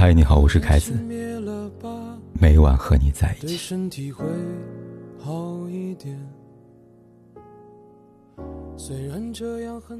[0.00, 0.92] 嗨，你好，我是凯子。
[2.32, 3.74] 每晚和你在一起。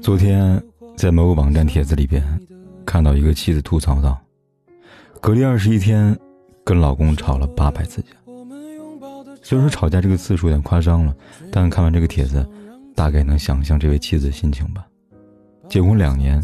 [0.01, 0.63] 昨天
[0.95, 2.23] 在某个网站帖子里边，
[2.85, 4.17] 看到一个妻子吐槽道
[5.19, 6.17] ：“隔离二十一天，
[6.63, 8.07] 跟老公吵了八百次架。”
[9.43, 11.13] 虽然说吵架这个次数有点夸张了，
[11.51, 12.47] 但看完这个帖子，
[12.95, 14.87] 大概能想象这位妻子的心情吧。
[15.67, 16.41] 结婚两年，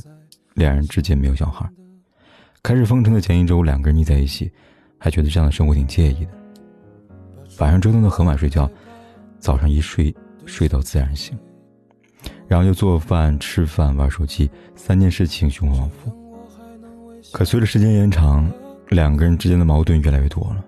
[0.56, 1.66] 两人之间没有小孩。
[2.66, 4.52] 开始封城的前一周，两个人腻在一起，
[4.98, 6.32] 还觉得这样的生活挺惬意的。
[7.60, 8.68] 晚上折腾的很晚睡觉，
[9.38, 10.12] 早上一睡
[10.48, 11.38] 睡到自然醒，
[12.48, 16.12] 然后就做饭、吃饭、玩手机，三件事情循环往复。
[17.32, 18.52] 可随着时间延长，
[18.90, 20.66] 两个人之间的矛盾越来越多了。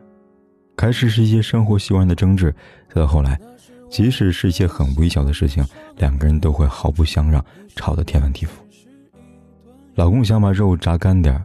[0.76, 2.54] 开始是一些生活习惯的争执，
[2.94, 3.40] 再到后来，
[3.90, 7.44] 即使是一些很微小的事情，两个人都会毫不相让，
[7.76, 8.50] 吵得天翻地覆。
[9.96, 11.44] 老公想把肉炸干点。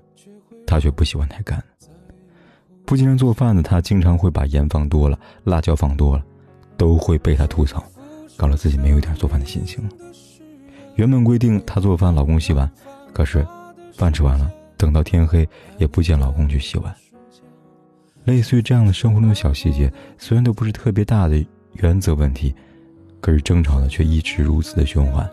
[0.73, 1.62] 他却不喜欢太干。
[2.87, 6.25] 不经常做饭的他，经常会把盐放多了，辣椒放多了，
[6.78, 7.84] 都会被他吐槽，
[8.39, 9.91] 搞得自己没有一点做饭的心情了。
[10.95, 12.70] 原本规定他做饭，老公洗碗，
[13.12, 13.47] 可是
[13.93, 16.95] 饭吃完了，等到天黑也不见老公去洗碗。
[18.25, 22.55] 类似于这样的生活中的小细节，虽然都不是特别大的原则问题，
[23.20, 25.31] 可是争吵的却一直如此的循环。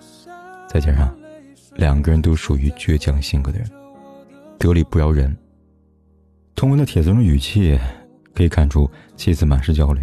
[0.67, 1.17] 再加上
[1.77, 3.69] 两个人都属于倔强性格的人。
[4.59, 5.35] 得理不饶人。
[6.53, 7.79] 通过那帖子中的语气，
[8.35, 10.01] 可以看出妻子满是焦虑。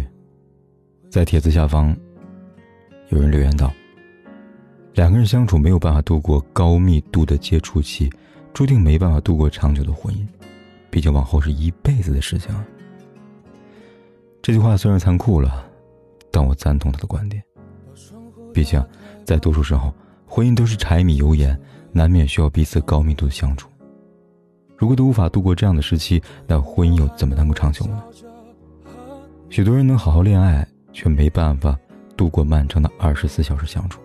[1.09, 1.95] 在帖子下方，
[3.09, 3.71] 有人留言道
[4.95, 8.11] ：“两个人相处没有办法度过高密度的接触期，
[8.53, 10.27] 注定没办法度过长久的婚姻。
[10.89, 12.53] 毕竟往后是一辈子的事情。”
[14.41, 15.69] 这句话虽然残酷了，
[16.31, 17.43] 但我赞同他的观点。
[18.53, 18.83] 毕竟，
[19.23, 19.93] 在多数时候，
[20.25, 21.59] 婚姻都是柴米油盐，
[21.91, 23.69] 难免需要彼此高密度的相处。
[24.77, 28.03] 如果都无法度过这样的时期，那婚姻又怎么能够长久呢？
[29.49, 31.75] 许多人能好好恋爱，却没办法
[32.15, 33.99] 度过漫长的二十四小时相处。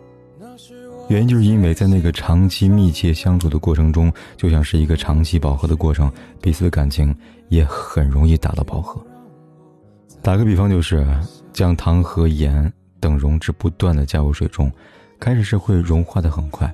[1.09, 7.15] 原因就是因为在那个长期密切相处的过程中，就像是一个长期饱和的过程，彼此的感情
[7.49, 9.05] 也很容易达到饱和。
[10.23, 11.07] 打个比方，就是
[11.53, 14.73] 将糖和盐等溶质不断的加入水中，
[15.21, 16.73] 开始是会融化的很快，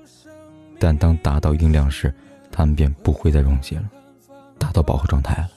[0.78, 2.14] 但当达到一定量时，
[2.58, 3.88] 他们便不会再溶解了，
[4.58, 5.48] 达到饱和状态了。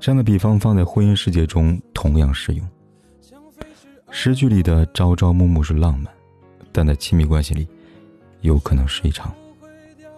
[0.00, 2.66] 这样的比方放在婚姻世界中同样适用。
[4.10, 6.10] 诗句里的朝朝暮暮是浪漫，
[6.72, 7.68] 但在亲密关系里，
[8.40, 9.30] 有可能是一场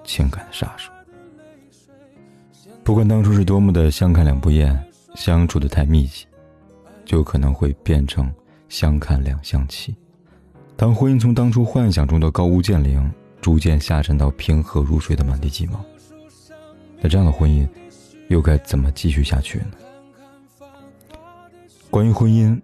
[0.04, 0.88] 情感的杀手。
[2.84, 4.80] 不管当初是多么的相看两不厌，
[5.16, 6.26] 相处的太密集，
[7.04, 8.32] 就可能会变成
[8.68, 9.96] 相看两相弃。
[10.76, 13.10] 当婚姻从当初幻想中的高屋建瓴，
[13.46, 15.80] 逐渐下沉到平和如水的满地鸡毛，
[17.00, 17.64] 那这样的婚姻
[18.26, 19.66] 又该怎么继续下去呢？
[21.88, 22.60] 关于婚姻，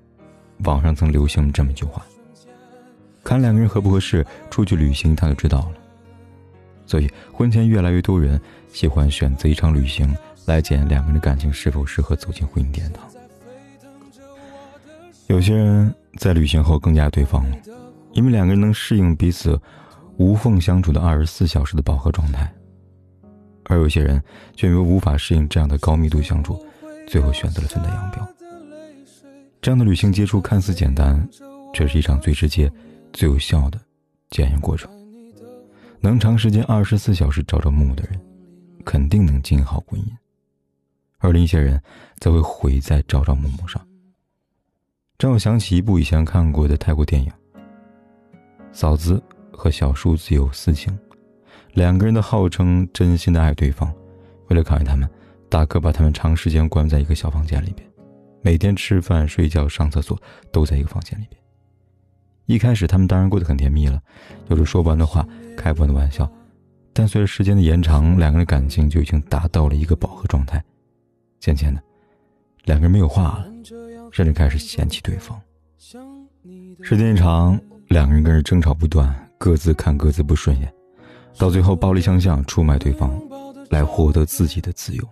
[0.65, 2.04] 网上曾流行这么一句话：
[3.22, 5.75] 看两个人合不合适，出去旅行他就知道了。
[6.84, 8.41] 所以，婚前越来越多人
[8.72, 10.12] 喜欢选择一场旅行
[10.47, 13.09] 来检验两个人的感情是否适合走进婚姻殿堂。
[15.28, 17.56] 有些人在旅行后更加对方了，
[18.14, 19.56] 因为两个人能适应彼此。
[20.22, 22.48] 无缝相处的二十四小时的饱和状态，
[23.64, 24.22] 而有些人
[24.54, 26.64] 却因为无法适应这样的高密度相处，
[27.08, 28.24] 最后选择了分道扬镳。
[29.60, 31.28] 这样的旅行接触看似简单，
[31.74, 32.70] 却是一场最直接、
[33.12, 33.80] 最有效的
[34.30, 34.88] 检验过程。
[35.98, 38.20] 能长时间二十四小时朝朝暮暮的人，
[38.84, 40.06] 肯定能经营好婚姻；
[41.18, 41.82] 而另一些人，
[42.20, 43.84] 则会毁在朝朝暮暮上。
[45.18, 47.32] 让我想起一部以前看过的泰国电影，
[48.70, 49.20] 嫂子。
[49.52, 50.98] 和小叔子有私情，
[51.74, 53.92] 两个人都号称真心的爱对方。
[54.48, 55.08] 为了考验他们，
[55.48, 57.88] 大哥把他们长时间关在一个小房间里边，
[58.42, 60.20] 每天吃饭、睡觉、上厕所
[60.50, 61.40] 都在一个房间里边。
[62.46, 64.00] 一开始他们当然过得很甜蜜了，
[64.48, 65.26] 有着说不完的话、
[65.56, 66.30] 开不完的玩笑。
[66.92, 70.62] 但随着时间的延长，两个人感情就已经达到了一个饱和状态。
[71.40, 71.81] 渐渐的，
[72.64, 73.46] 两个人没有话了，
[74.10, 75.40] 甚至开始嫌弃对方。
[76.82, 77.58] 时间一长，
[77.88, 79.14] 两个人更是争吵不断。
[79.42, 80.72] 各自看各自不顺眼，
[81.36, 83.10] 到最后暴力相向，出卖对方，
[83.70, 85.04] 来获得自己的自由。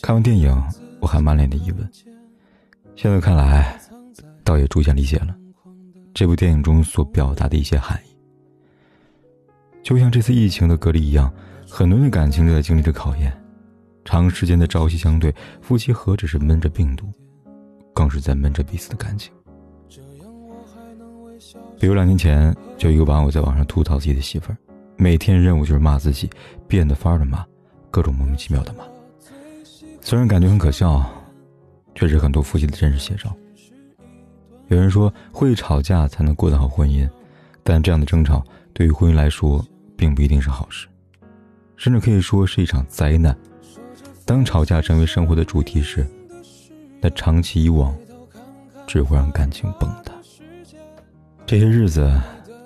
[0.00, 0.56] 看完电影，
[1.00, 1.90] 我还满脸的疑问。
[2.94, 3.76] 现在看来，
[4.44, 5.34] 倒也逐渐理解了
[6.14, 8.16] 这部电影中所表达的一些含义。
[9.82, 11.28] 就像这次疫情的隔离一样，
[11.68, 13.36] 很多人的感情都在经历着考验。
[14.04, 17.12] 长时间的朝夕相对，夫妻何止是闷着病毒，
[17.92, 19.32] 更是在闷着彼此的感情。
[21.78, 24.56] 比如两年前，就一个网友在网上吐槽自己的媳妇儿，
[24.96, 26.28] 每天任务就是骂自己，
[26.66, 27.44] 变得法儿的骂，
[27.90, 28.84] 各种莫名其妙的骂，
[30.00, 31.04] 虽然感觉很可笑，
[31.94, 33.34] 却是很多夫妻的真实写照。
[34.68, 37.08] 有人说，会吵架才能过得好婚姻，
[37.62, 39.64] 但这样的争吵对于婚姻来说，
[39.96, 40.88] 并不一定是好事，
[41.76, 43.36] 甚至可以说是一场灾难。
[44.24, 46.04] 当吵架成为生活的主题时，
[47.00, 47.94] 那长期以往，
[48.88, 50.15] 只会让感情崩塌。
[51.46, 52.12] 这些日子，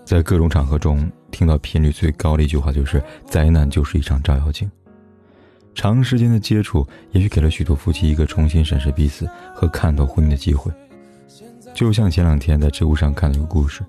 [0.06, 4.70] 在各种场合中听到频率最高的一句话就是“灾难就是一场照妖镜”。
[5.76, 10.72] 长时间的接触，也许给了许多夫妻一个重新审视彼此和看透婚姻的机会。
[11.74, 13.84] 就像前两天在知乎上看了一个故事：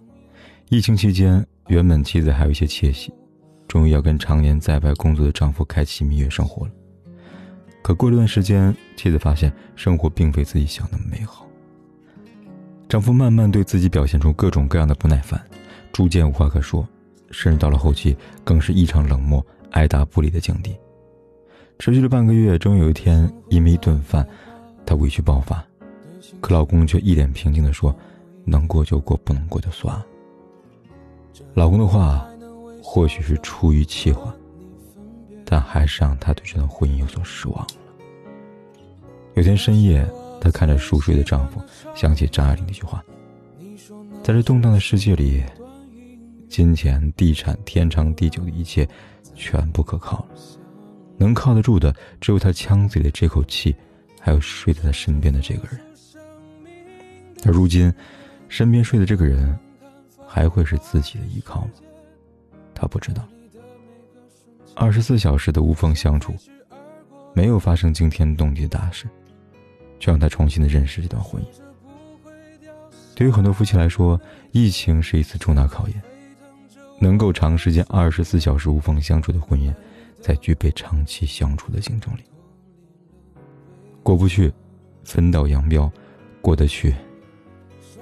[0.68, 3.14] 疫情期间，原本妻子还有一些窃喜，
[3.70, 6.72] 终于要跟常年在外工作的丈夫开启蜜月生活了。
[7.82, 11.48] 可过了段时间，妻子发现生活并非自己想那么美好。
[12.92, 15.42] 丈夫慢慢对自己表现出各种各样的不耐烦，
[15.94, 16.86] 逐渐无话可说，
[17.30, 20.76] 甚至到了后期更是异常冷漠、爱答不理的境地。
[21.80, 24.28] 持续了半个月，终于有一天，因为一顿饭，
[24.86, 25.64] 她委屈爆发，
[26.42, 27.96] 可老公却一脸平静地说
[28.44, 30.06] ：“能过就过，不能过就算了。”
[31.56, 32.28] 老公的话，
[32.84, 34.36] 或许是出于气话。
[35.46, 37.68] 但还是让她对这段婚姻有所失望了。
[39.36, 40.06] 有天深夜，
[40.42, 41.62] 她看着熟睡的丈夫，
[41.96, 43.02] 想起张爱玲那句话
[44.24, 45.44] ：“在这动荡的世界里，
[46.50, 48.86] 金钱、地产、天长地久的一切，
[49.36, 50.30] 全不可靠了。
[51.18, 53.76] 能靠得住的，只有她枪嘴的这口气，
[54.20, 55.80] 还有睡在她身边的这个人。
[57.46, 57.94] 而如今，
[58.50, 59.58] 身边睡的这个人，
[60.28, 61.72] 还会是自己的依靠吗？
[62.74, 63.24] 她不知道。”
[64.74, 66.34] 二十四小时的无缝相处，
[67.36, 69.06] 没有发生惊天动地的大事，
[70.02, 71.46] 却让他重新的认识这段婚姻。
[73.16, 74.20] 对于很多夫妻来说，
[74.52, 76.02] 疫情是一次重大考验。
[77.00, 79.74] 能够长时间二十四小时无缝相处的婚姻，
[80.20, 82.22] 才具备长期相处的竞争力。
[84.04, 84.52] 过不去，
[85.06, 85.90] 分道扬镳；
[86.42, 86.94] 过得去，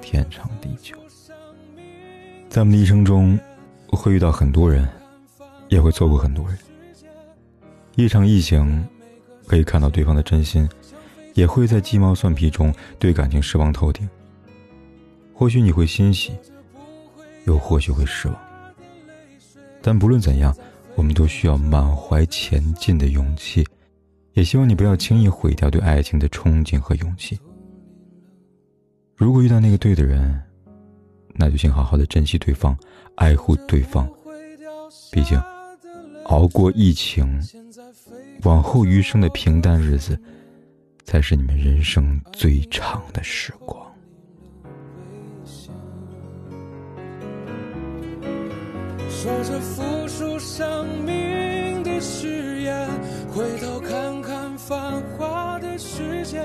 [0.01, 0.96] 天长地久。
[2.50, 3.38] 在我们的一生中，
[3.88, 4.90] 会遇到很多人。
[5.69, 6.57] 也会错过很多人。
[7.96, 8.84] 一场疫情，
[9.46, 10.68] 可以看到对方的真心，
[11.39, 14.07] 也会在鸡毛蒜皮中对感情失望透顶。
[15.33, 16.33] 或许你会欣喜，
[17.45, 18.38] 又或许会失望。
[19.81, 20.53] 但不论怎样，
[20.95, 23.65] 我们都需要满怀前进的勇气。
[24.33, 27.39] 也希望你不要轻易毁掉对爱情的憧憬和勇气。
[29.15, 30.41] 如果遇到那个对的人，
[31.36, 32.77] 那就请好好的珍惜对方，
[33.15, 34.06] 爱护对方。
[35.09, 35.41] 毕竟。
[36.25, 37.41] 熬过疫情，
[38.44, 40.19] 往后余生的平淡日子，
[41.09, 43.83] 才是你们人生最长的时光。
[49.09, 52.88] 说着付出生命的誓言，
[53.27, 56.39] 回头看看繁华的世界，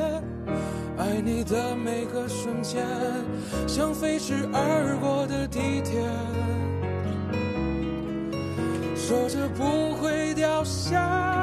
[0.97, 2.83] 爱你的每个瞬间，
[3.69, 6.01] 像飞驰而过的地铁。
[8.97, 11.34] 说着不会掉下，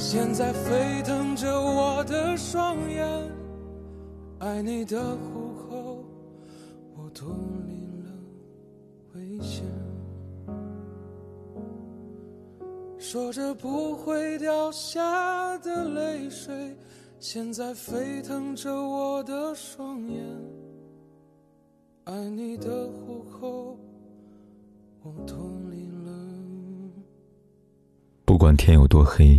[0.00, 3.06] 现在沸腾着我的双眼。
[4.38, 6.02] 爱你的虎口，
[6.96, 7.28] 我脱
[7.66, 8.10] 离了
[9.12, 9.62] 危险。
[12.98, 16.74] 说着不会掉下的泪水，
[17.18, 20.24] 现在沸腾着我的双眼。
[22.04, 23.78] 爱你的虎口，
[25.02, 25.36] 我脱
[25.70, 26.10] 离了。
[28.24, 29.38] 不管天有多黑，